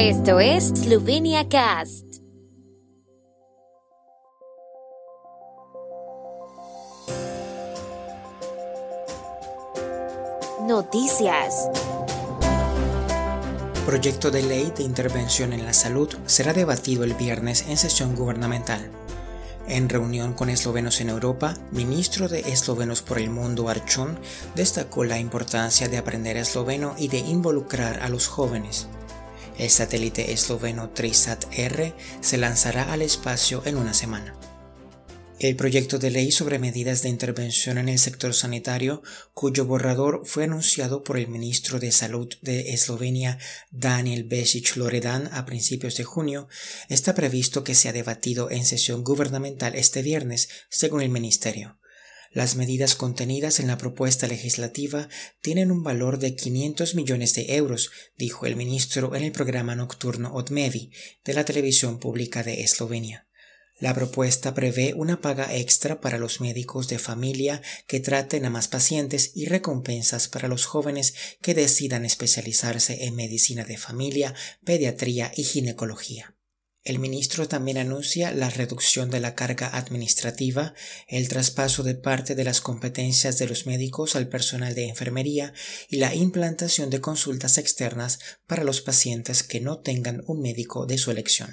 Esto 0.00 0.38
es 0.38 0.68
Slovenia 0.68 1.48
Cast. 1.48 2.04
Noticias. 10.68 11.68
Proyecto 13.84 14.30
de 14.30 14.44
ley 14.44 14.72
de 14.76 14.84
intervención 14.84 15.52
en 15.52 15.64
la 15.64 15.72
salud 15.72 16.14
será 16.26 16.52
debatido 16.52 17.02
el 17.02 17.14
viernes 17.14 17.66
en 17.68 17.76
sesión 17.76 18.14
gubernamental. 18.14 18.92
En 19.66 19.88
reunión 19.88 20.32
con 20.32 20.48
eslovenos 20.48 21.00
en 21.00 21.08
Europa, 21.08 21.54
ministro 21.72 22.28
de 22.28 22.38
Eslovenos 22.42 23.02
por 23.02 23.18
el 23.18 23.30
Mundo 23.30 23.68
Archon 23.68 24.16
destacó 24.54 25.02
la 25.02 25.18
importancia 25.18 25.88
de 25.88 25.98
aprender 25.98 26.36
esloveno 26.36 26.94
y 26.96 27.08
de 27.08 27.18
involucrar 27.18 27.98
a 27.98 28.08
los 28.08 28.28
jóvenes. 28.28 28.86
El 29.58 29.70
satélite 29.70 30.32
esloveno 30.32 30.90
Trisat-R 30.90 31.92
se 32.20 32.38
lanzará 32.38 32.92
al 32.92 33.02
espacio 33.02 33.62
en 33.66 33.76
una 33.76 33.92
semana. 33.92 34.38
El 35.40 35.54
proyecto 35.54 35.98
de 35.98 36.10
ley 36.10 36.32
sobre 36.32 36.58
medidas 36.58 37.02
de 37.02 37.08
intervención 37.08 37.78
en 37.78 37.88
el 37.88 38.00
sector 38.00 38.34
sanitario, 38.34 39.02
cuyo 39.34 39.66
borrador 39.66 40.22
fue 40.24 40.44
anunciado 40.44 41.04
por 41.04 41.16
el 41.16 41.28
ministro 41.28 41.78
de 41.78 41.92
Salud 41.92 42.28
de 42.42 42.72
Eslovenia, 42.72 43.38
Daniel 43.70 44.24
Besic 44.24 44.74
Loredan, 44.74 45.28
a 45.32 45.46
principios 45.46 45.96
de 45.96 46.02
junio, 46.02 46.48
está 46.88 47.14
previsto 47.14 47.62
que 47.62 47.76
sea 47.76 47.92
debatido 47.92 48.50
en 48.50 48.64
sesión 48.64 49.04
gubernamental 49.04 49.76
este 49.76 50.02
viernes, 50.02 50.48
según 50.70 51.02
el 51.02 51.08
ministerio. 51.08 51.77
Las 52.30 52.56
medidas 52.56 52.94
contenidas 52.94 53.58
en 53.58 53.66
la 53.68 53.78
propuesta 53.78 54.26
legislativa 54.26 55.08
tienen 55.40 55.70
un 55.70 55.82
valor 55.82 56.18
de 56.18 56.36
500 56.36 56.94
millones 56.94 57.34
de 57.34 57.56
euros, 57.56 57.90
dijo 58.16 58.46
el 58.46 58.56
ministro 58.56 59.14
en 59.14 59.24
el 59.24 59.32
programa 59.32 59.74
nocturno 59.74 60.34
Odmevi 60.34 60.92
de 61.24 61.34
la 61.34 61.44
televisión 61.44 61.98
pública 61.98 62.42
de 62.42 62.62
Eslovenia. 62.62 63.26
La 63.80 63.94
propuesta 63.94 64.54
prevé 64.54 64.92
una 64.94 65.20
paga 65.20 65.54
extra 65.54 66.00
para 66.00 66.18
los 66.18 66.40
médicos 66.40 66.88
de 66.88 66.98
familia 66.98 67.62
que 67.86 68.00
traten 68.00 68.44
a 68.44 68.50
más 68.50 68.66
pacientes 68.66 69.30
y 69.36 69.46
recompensas 69.46 70.26
para 70.26 70.48
los 70.48 70.66
jóvenes 70.66 71.14
que 71.40 71.54
decidan 71.54 72.04
especializarse 72.04 73.04
en 73.04 73.14
medicina 73.14 73.64
de 73.64 73.78
familia, 73.78 74.34
pediatría 74.64 75.30
y 75.36 75.44
ginecología. 75.44 76.37
El 76.88 77.00
ministro 77.00 77.46
también 77.46 77.76
anuncia 77.76 78.32
la 78.32 78.48
reducción 78.48 79.10
de 79.10 79.20
la 79.20 79.34
carga 79.34 79.68
administrativa, 79.76 80.72
el 81.06 81.28
traspaso 81.28 81.82
de 81.82 81.94
parte 81.94 82.34
de 82.34 82.44
las 82.44 82.62
competencias 82.62 83.38
de 83.38 83.46
los 83.46 83.66
médicos 83.66 84.16
al 84.16 84.30
personal 84.30 84.74
de 84.74 84.88
enfermería 84.88 85.52
y 85.90 85.98
la 85.98 86.14
implantación 86.14 86.88
de 86.88 87.02
consultas 87.02 87.58
externas 87.58 88.20
para 88.46 88.64
los 88.64 88.80
pacientes 88.80 89.42
que 89.42 89.60
no 89.60 89.80
tengan 89.80 90.22
un 90.28 90.40
médico 90.40 90.86
de 90.86 90.96
su 90.96 91.10
elección. 91.10 91.52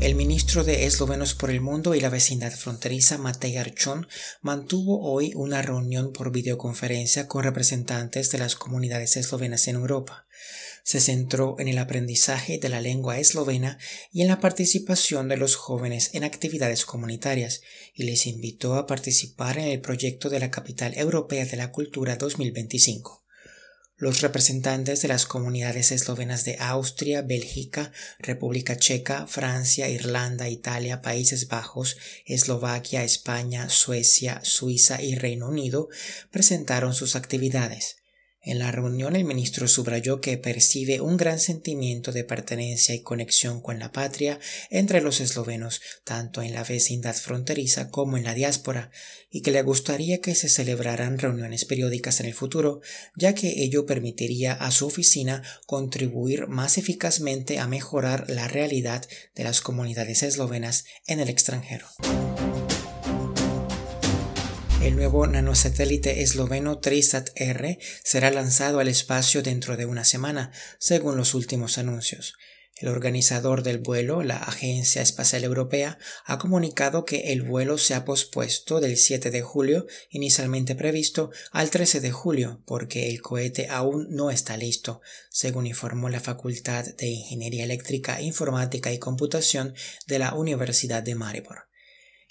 El 0.00 0.14
ministro 0.14 0.64
de 0.64 0.86
Eslovenos 0.86 1.34
por 1.34 1.50
el 1.50 1.60
Mundo 1.60 1.94
y 1.94 2.00
la 2.00 2.08
vecindad 2.08 2.52
fronteriza, 2.52 3.18
Matej 3.18 3.58
Archon, 3.58 4.06
mantuvo 4.40 5.02
hoy 5.02 5.32
una 5.34 5.60
reunión 5.60 6.12
por 6.14 6.32
videoconferencia 6.32 7.28
con 7.28 7.44
representantes 7.44 8.30
de 8.30 8.38
las 8.38 8.54
comunidades 8.54 9.18
eslovenas 9.18 9.68
en 9.68 9.76
Europa. 9.76 10.26
Se 10.84 11.00
centró 11.00 11.56
en 11.58 11.68
el 11.68 11.78
aprendizaje 11.78 12.58
de 12.58 12.68
la 12.68 12.82
lengua 12.82 13.18
eslovena 13.18 13.78
y 14.12 14.20
en 14.20 14.28
la 14.28 14.38
participación 14.38 15.28
de 15.28 15.38
los 15.38 15.56
jóvenes 15.56 16.10
en 16.12 16.24
actividades 16.24 16.84
comunitarias, 16.84 17.62
y 17.94 18.04
les 18.04 18.26
invitó 18.26 18.74
a 18.74 18.86
participar 18.86 19.56
en 19.56 19.68
el 19.68 19.80
proyecto 19.80 20.28
de 20.28 20.40
la 20.40 20.50
Capital 20.50 20.92
Europea 20.96 21.46
de 21.46 21.56
la 21.56 21.72
Cultura 21.72 22.16
2025. 22.16 23.24
Los 23.96 24.20
representantes 24.20 25.00
de 25.00 25.08
las 25.08 25.24
comunidades 25.24 25.90
eslovenas 25.90 26.44
de 26.44 26.58
Austria, 26.58 27.22
Bélgica, 27.22 27.90
República 28.18 28.76
Checa, 28.76 29.26
Francia, 29.26 29.88
Irlanda, 29.88 30.50
Italia, 30.50 31.00
Países 31.00 31.48
Bajos, 31.48 31.96
Eslovaquia, 32.26 33.04
España, 33.04 33.70
Suecia, 33.70 34.40
Suiza 34.42 35.00
y 35.00 35.14
Reino 35.14 35.48
Unido 35.48 35.88
presentaron 36.30 36.92
sus 36.92 37.16
actividades. 37.16 38.03
En 38.46 38.58
la 38.58 38.70
reunión 38.70 39.16
el 39.16 39.24
ministro 39.24 39.66
subrayó 39.66 40.20
que 40.20 40.36
percibe 40.36 41.00
un 41.00 41.16
gran 41.16 41.40
sentimiento 41.40 42.12
de 42.12 42.24
pertenencia 42.24 42.94
y 42.94 43.00
conexión 43.00 43.62
con 43.62 43.78
la 43.78 43.90
patria 43.90 44.38
entre 44.68 45.00
los 45.00 45.20
eslovenos, 45.20 45.80
tanto 46.04 46.42
en 46.42 46.52
la 46.52 46.62
vecindad 46.62 47.14
fronteriza 47.14 47.88
como 47.88 48.18
en 48.18 48.24
la 48.24 48.34
diáspora, 48.34 48.90
y 49.30 49.40
que 49.40 49.50
le 49.50 49.62
gustaría 49.62 50.20
que 50.20 50.34
se 50.34 50.50
celebraran 50.50 51.18
reuniones 51.18 51.64
periódicas 51.64 52.20
en 52.20 52.26
el 52.26 52.34
futuro, 52.34 52.82
ya 53.16 53.34
que 53.34 53.62
ello 53.62 53.86
permitiría 53.86 54.52
a 54.52 54.70
su 54.70 54.86
oficina 54.86 55.42
contribuir 55.66 56.46
más 56.46 56.76
eficazmente 56.76 57.58
a 57.58 57.66
mejorar 57.66 58.28
la 58.28 58.46
realidad 58.46 59.08
de 59.34 59.44
las 59.44 59.62
comunidades 59.62 60.22
eslovenas 60.22 60.84
en 61.06 61.20
el 61.20 61.30
extranjero. 61.30 61.86
El 64.84 64.96
nuevo 64.96 65.26
nanosatélite 65.26 66.20
esloveno 66.20 66.78
Trisat-R 66.78 67.78
será 68.02 68.30
lanzado 68.30 68.80
al 68.80 68.88
espacio 68.88 69.42
dentro 69.42 69.78
de 69.78 69.86
una 69.86 70.04
semana, 70.04 70.52
según 70.78 71.16
los 71.16 71.32
últimos 71.32 71.78
anuncios. 71.78 72.34
El 72.76 72.88
organizador 72.88 73.62
del 73.62 73.78
vuelo, 73.78 74.22
la 74.22 74.36
Agencia 74.36 75.00
Espacial 75.00 75.42
Europea, 75.42 75.96
ha 76.26 76.36
comunicado 76.36 77.06
que 77.06 77.32
el 77.32 77.40
vuelo 77.40 77.78
se 77.78 77.94
ha 77.94 78.04
pospuesto 78.04 78.78
del 78.78 78.98
7 78.98 79.30
de 79.30 79.40
julio, 79.40 79.86
inicialmente 80.10 80.74
previsto, 80.74 81.30
al 81.50 81.70
13 81.70 82.02
de 82.02 82.12
julio, 82.12 82.60
porque 82.66 83.08
el 83.08 83.22
cohete 83.22 83.68
aún 83.70 84.08
no 84.10 84.30
está 84.30 84.58
listo, 84.58 85.00
según 85.30 85.66
informó 85.66 86.10
la 86.10 86.20
Facultad 86.20 86.84
de 86.84 87.06
Ingeniería 87.06 87.64
Eléctrica, 87.64 88.20
Informática 88.20 88.92
y 88.92 88.98
Computación 88.98 89.72
de 90.06 90.18
la 90.18 90.34
Universidad 90.34 91.02
de 91.02 91.14
Maribor. 91.14 91.73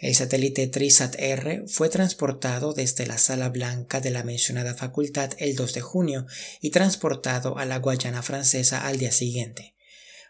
El 0.00 0.14
satélite 0.14 0.66
Trisat-R 0.66 1.64
fue 1.66 1.90
transportado 1.90 2.72
desde 2.72 3.06
la 3.06 3.18
Sala 3.18 3.50
Blanca 3.50 4.00
de 4.00 4.10
la 4.10 4.24
mencionada 4.24 4.74
facultad 4.74 5.32
el 5.36 5.54
2 5.54 5.74
de 5.74 5.80
junio 5.82 6.26
y 6.62 6.70
transportado 6.70 7.58
a 7.58 7.66
la 7.66 7.78
Guayana 7.78 8.22
francesa 8.22 8.86
al 8.86 8.96
día 8.96 9.12
siguiente. 9.12 9.74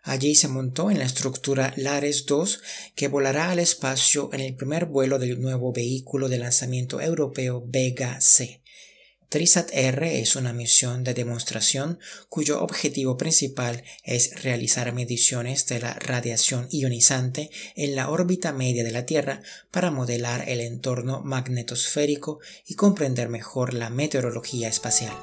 Allí 0.03 0.35
se 0.35 0.49
montó 0.49 0.91
en 0.91 0.99
la 0.99 1.05
estructura 1.05 1.73
Lares 1.77 2.27
2 2.27 2.63
que 2.97 3.07
volará 3.07 3.51
al 3.51 3.61
espacio 3.61 4.31
en 4.33 4.41
el 4.41 4.57
primer 4.57 4.87
vuelo 4.87 5.21
del 5.21 5.41
nuevo 5.41 5.73
vehículo 5.73 6.29
de 6.29 6.39
lanzamiento 6.39 7.01
europeo 7.01 7.63
Vega 7.65 8.21
C. 8.21 8.63
TRISAT-R 9.31 10.21
es 10.21 10.35
una 10.35 10.53
misión 10.53 11.05
de 11.05 11.15
demostración 11.15 12.01
cuyo 12.29 12.61
objetivo 12.65 13.17
principal 13.17 13.85
es 14.03 14.43
realizar 14.43 14.93
mediciones 14.93 15.67
de 15.67 15.79
la 15.79 15.95
radiación 15.95 16.67
ionizante 16.73 17.49
en 17.77 17.95
la 17.95 18.11
órbita 18.11 18.53
media 18.53 18.83
de 18.83 18.91
la 18.91 19.07
Tierra 19.07 19.41
para 19.71 19.93
modelar 19.93 20.49
el 20.49 20.61
entorno 20.61 21.21
magnetosférico 21.23 22.41
y 22.67 22.75
comprender 22.75 23.29
mejor 23.29 23.73
la 23.73 23.89
meteorología 23.89 24.67
espacial. 24.67 25.17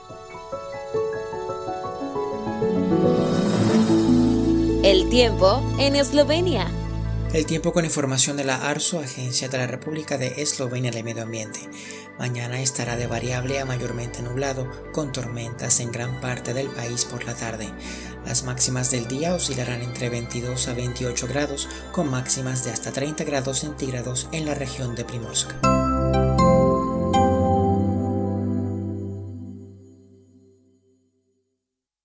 El 4.86 5.10
tiempo 5.10 5.62
en 5.80 5.98
Eslovenia. 5.98 6.72
El 7.34 7.46
tiempo 7.46 7.74
con 7.74 7.84
información 7.84 8.38
de 8.38 8.46
la 8.46 8.70
ARSO, 8.70 9.00
Agencia 9.02 9.50
de 9.50 9.58
la 9.58 9.68
República 9.68 10.18
de 10.18 10.42
Eslovenia 10.42 10.92
de 10.92 11.04
Medio 11.04 11.24
Ambiente. 11.24 11.60
Mañana 12.18 12.62
estará 12.62 12.96
de 12.96 13.06
variable 13.06 13.60
a 13.60 13.66
mayormente 13.66 14.22
nublado, 14.22 14.72
con 14.94 15.12
tormentas 15.12 15.82
en 15.82 15.92
gran 15.92 16.22
parte 16.22 16.54
del 16.54 16.70
país 16.70 17.04
por 17.04 17.26
la 17.26 17.36
tarde. 17.36 17.70
Las 18.26 18.44
máximas 18.44 18.92
del 18.92 19.08
día 19.08 19.36
oscilarán 19.36 19.82
entre 19.82 20.10
22 20.10 20.70
a 20.70 20.74
28 20.74 21.28
grados, 21.28 21.68
con 21.92 22.10
máximas 22.10 22.64
de 22.64 22.72
hasta 22.72 22.94
30 22.94 23.26
grados 23.26 23.60
centígrados 23.60 24.30
en 24.32 24.46
la 24.46 24.56
región 24.56 24.96
de 24.96 25.04
Primorska. 25.04 25.60